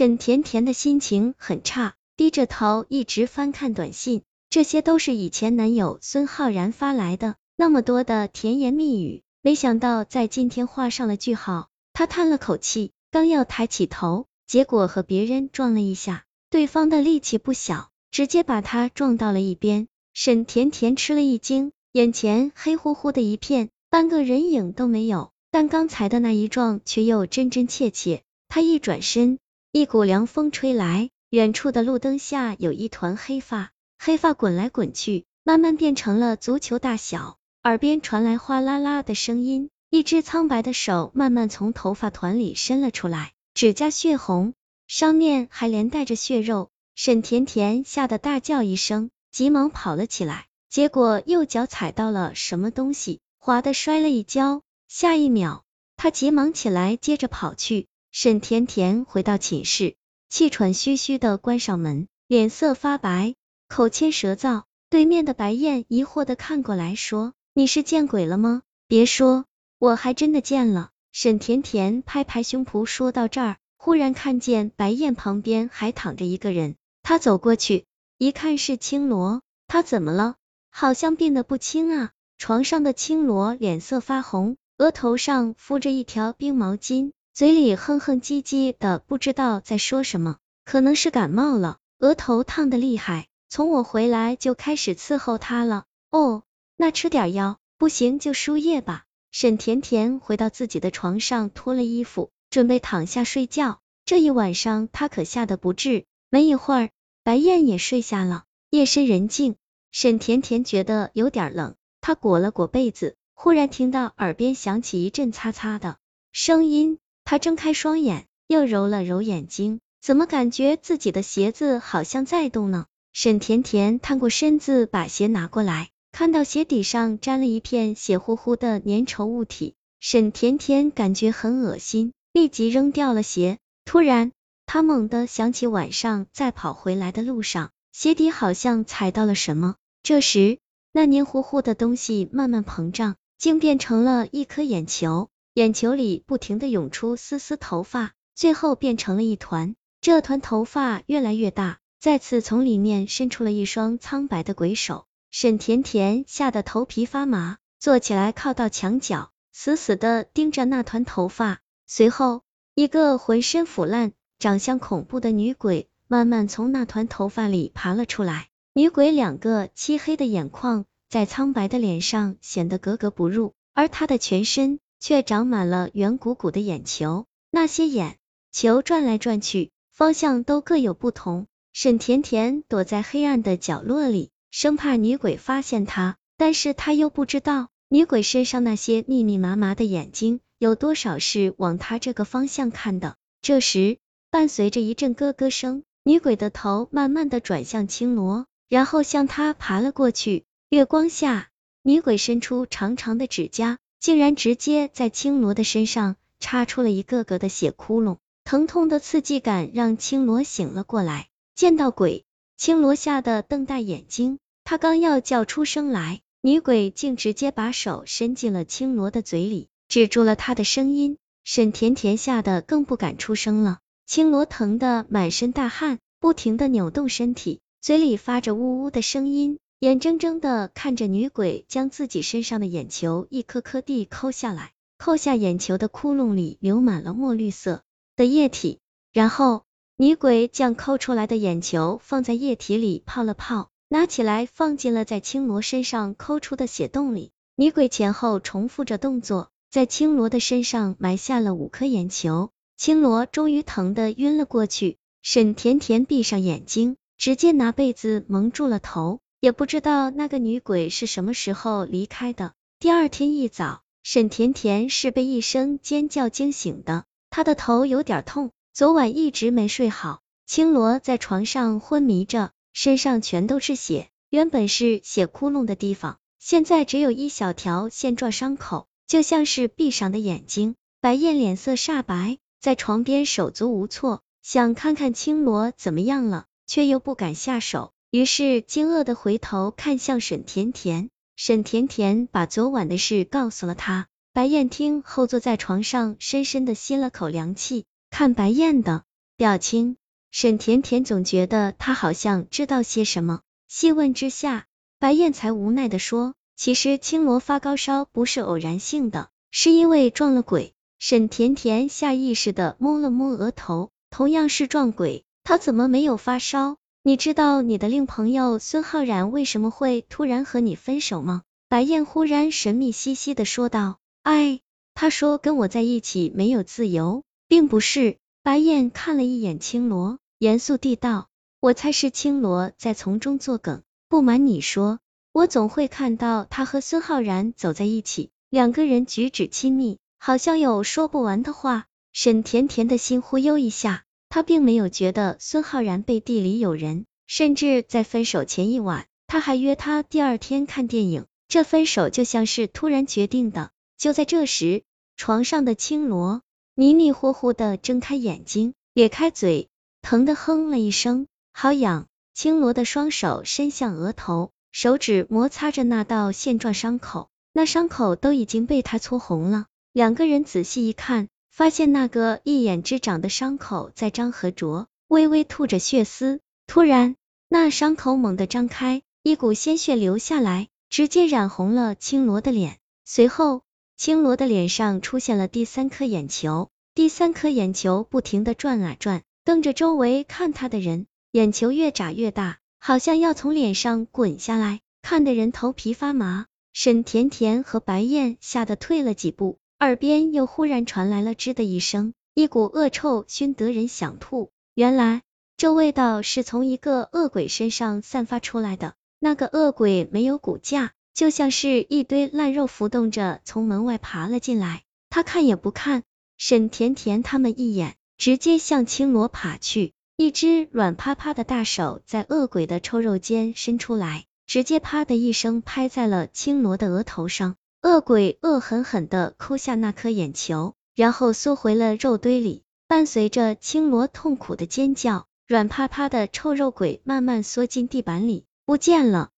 [0.00, 11.68] 沈甜甜的心情很差，低着头一直翻看短信，这些都是以前男友孙浩然发来的，那么多的甜言蜜语，没想到在今天画上了句号。
[11.92, 19.86] 他叹了口气，刚要抬起头，结果和别人撞了一下，对方的力气不小，直接把他撞到了一边。
[20.14, 28.22] 沈甜甜吃了一惊，眼前黑乎乎的一片，半个人影都没有，但刚才的那一撞却又真真切切。
[28.48, 29.38] 他一转身。
[29.72, 37.38] 一股凉风吹来，远处的路灯下有一团黑发，黑发滚来滚去，慢慢变成了足球大小。
[37.62, 44.54] 耳边传来哗啦啦的声音，一只苍白的手慢慢从头发团里伸了出来，指甲血红，
[44.88, 46.70] 上面还连带着血肉。
[46.96, 54.62] 沈甜甜吓得大叫一声，急忙跑了起来，结果右脚踩到了什么东西，滑的摔了一跤。
[54.88, 55.62] 下一秒，
[55.96, 57.86] 她急忙起来，接着跑去。
[58.12, 59.94] 沈甜甜回到寝室，
[60.28, 63.36] 气喘吁吁的关上门，脸色发白，
[63.68, 64.64] 口欠舌燥。
[64.88, 69.44] 对面的白燕疑惑的看过来，说：“你是见鬼了吗？”别说，
[69.78, 70.90] 我还真的见了。
[71.12, 77.84] 沈甜甜拍拍胸脯，说到这儿，忽然看见白燕旁边还躺着一个人，她走过去，
[78.18, 79.42] 一看是青罗。
[79.68, 80.34] 他怎么了？
[80.70, 82.10] 好像病得不轻啊！
[82.38, 87.12] 床上的青罗脸色发红，额头上敷着一条冰毛巾。
[87.40, 93.28] 嘴里哼哼唧唧的，不知道在说什么，可能是感冒了，额头烫的厉害。
[93.48, 95.84] 从我回来就开始伺候他了。
[96.10, 96.42] 哦，
[96.76, 99.04] 那吃点药，不行就输液吧。
[99.32, 103.80] 沈甜甜回到自己的床上，脱了衣服，准备躺下睡觉。
[104.04, 106.04] 这一晚上她可吓得不治。
[106.28, 106.90] 没一会儿，
[107.24, 108.44] 白燕也睡下了。
[108.68, 109.56] 夜深人静，
[109.92, 115.96] 沈甜甜觉得有点冷，她裹了裹被子，忽然听到耳边响起一阵擦擦的
[116.32, 116.98] 声音。
[117.24, 122.86] 他睁开双眼，又揉了揉眼睛，怎么感觉自己的鞋子好像在动呢？
[123.12, 133.58] 沈甜甜探过身子，把鞋拿过来，看到鞋底上沾了一片血乎乎的粘稠物体，沈甜甜感觉很恶心，立即扔掉了鞋。
[133.84, 134.32] 突然，
[134.66, 139.74] 她猛地想起晚上在跑回来的路上，鞋底好像踩到了什么。
[140.02, 140.58] 这时，
[140.92, 145.28] 那黏糊糊的东西慢慢膨胀，竟变成了一颗眼球。
[145.54, 149.74] 眼球里不停的涌出丝丝头发，最后变成了一团。
[150.00, 155.06] 这团头发越来越大，再次从里面伸出了一双苍白的鬼手。
[155.32, 161.60] 沈甜甜吓得头皮发麻，坐起来靠到墙角，死死的盯着那团头发。
[161.86, 162.42] 随后，
[162.76, 168.48] 一个浑身腐烂、长相恐怖的女鬼慢慢从那团头发里爬了出来。
[168.72, 174.78] 女鬼两个漆黑的眼眶在苍白的脸上显得格格不入，而她的全身。
[175.00, 178.18] 却长满了圆鼓鼓的眼球，那些眼
[178.52, 181.46] 球转来转去，方向都各有不同。
[181.72, 193.16] 沈甜甜躲在黑暗的角落里，生怕女鬼发现她，但是她又不知道女鬼身上那些密密麻麻的眼睛有多少是往她这个方向看的。
[193.40, 193.98] 这时，
[194.30, 200.44] 伴随着一阵咯咯声，女鬼的头慢慢的转向青罗，然后向他爬了过去。
[200.68, 201.48] 月光下，
[201.82, 203.78] 女鬼伸出长长的指甲。
[204.00, 211.28] 竟然直接在青罗的身上插出了一个个的血窟窿，疼痛的刺激感让青罗醒了过来。
[211.54, 212.24] 见到鬼，
[212.56, 221.18] 青罗吓得瞪大眼睛，他刚要叫出声来，女鬼竟直接把手伸进了青罗的嘴里，止住了他的声音。
[221.44, 229.58] 沈甜甜吓得更不敢出声了，青罗疼得满身大汗，不停的扭动身体，嘴里发着呜呜的声音。
[229.80, 237.82] 眼睁睁的看着女鬼将自己身上的眼球一颗颗地抠下来，抠下眼球的窟窿里流满了墨绿色
[238.14, 238.80] 的液体，
[239.10, 239.64] 然后
[239.96, 247.32] 女鬼将抠出来的眼球放在液体里泡了泡，拿起来放进了在青罗身上抠出的血洞里。
[247.56, 254.98] 女鬼前后重复着动作，在青罗的身上埋下了五颗眼球，青罗终于疼得晕了过去。
[255.22, 259.20] 沈甜甜闭上眼睛，直接拿被子蒙住了头。
[259.40, 262.52] 也不知道那个女鬼是什么时候离开的。
[262.78, 270.20] 第二天一早，沈甜甜是被一声尖叫惊醒的，她的头有点痛，昨晚一直没睡好。
[270.44, 280.74] 青罗在床上昏迷着，身上全都是血，原本是血窟窿的地方，现在只有一小条线状伤口，就像是闭上的眼睛。
[281.00, 287.92] 白燕脸色煞白，在床边手足无措，想看看青罗怎么样了，却又不敢下手。
[288.10, 294.08] 于是惊愕的回头看向沈甜甜，沈甜甜把昨晚的事告诉了他。
[294.32, 299.04] 白燕听后坐在床上，深深的吸了口凉气，看白燕的
[299.36, 299.96] 表情。
[300.32, 304.66] 沈甜甜总觉得他好像知道些什么，细问之下，
[304.98, 316.76] 白燕才无奈的说：“其实青罗发高烧不是偶然性的，是因为撞了鬼。”沈甜甜下意识的摸了摸额头，同样是撞鬼，他怎么没有发烧？
[317.02, 321.40] 你知道你的令朋友孙浩然为什么会突然和你分手吗？
[321.66, 324.60] 白燕忽然神秘兮兮的说道：“哎，
[324.92, 333.82] 他说跟我在一起没有自由，并不是。”白燕看了一眼青罗，严肃地道：“我猜是青罗在从中作梗。
[334.10, 334.98] 不瞒你说，
[335.32, 353.72] 我总会看到他和孙浩然走在一起，两个人举止亲密，好像有说不完的话。”沈甜甜的心忽悠一下，他并没有觉得孙浩然背地里有人，甚至在分手前一晚，他还约他第二天看电影，这分手就像是突然决定的。
[353.98, 354.84] 就在这时，
[355.16, 356.40] 床上的青罗。
[356.76, 359.68] 迷迷糊糊的睁开眼睛，咧开嘴，
[360.00, 362.06] 疼的哼了一声，好痒。
[362.32, 369.66] 青罗的双手伸向额头，手指摩擦着那道线状伤口，那伤口都已经被他搓红了。
[369.92, 371.28] 两个人仔细一看，
[371.60, 376.40] 发现那个一眼之长的伤口在张合着，微微吐着血丝。
[376.66, 377.16] 突然，
[377.50, 382.78] 那伤口猛地张开，一股鲜血流下来，直接染红了青罗的脸。
[383.04, 383.60] 随后，
[383.98, 396.46] 青罗的脸上出现了第三颗眼球，第三颗眼球不停的转啊转，瞪着周围看他的人，眼球越眨越大，好像要从脸上滚下来，看得人头皮发麻。
[396.72, 404.50] 沈甜甜和白燕吓得退了几步，耳边又忽然传来了吱的一声，一股恶臭熏得人想吐。
[404.74, 405.22] 原来
[405.56, 410.92] 这味道是从一个恶鬼身上散发出来的，那个恶鬼没有骨架。
[411.14, 416.02] 就像是一堆烂肉浮动着从门外爬了进来，他看也不看
[416.36, 439.30] 沈甜甜他们一眼，直接向青罗爬去，一只软趴趴的大手在恶鬼的臭肉间伸出来，直接啪的一声拍在了青罗的额头上，恶鬼恶狠狠地抠下那颗眼球，然后缩回了肉堆里，伴随着青罗痛苦的尖叫，软趴趴的臭肉鬼慢慢缩进地板里，不见了。